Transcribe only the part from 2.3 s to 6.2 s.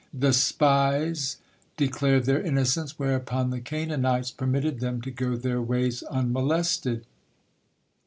innocence, whereupon the Canaanites permitted them to go their ways